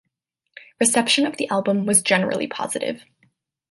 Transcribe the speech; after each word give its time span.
Reception 0.79 1.27
of 1.27 1.37
the 1.37 1.47
album 1.51 1.85
was 1.85 2.01
generally 2.01 2.47
positive. 2.47 3.05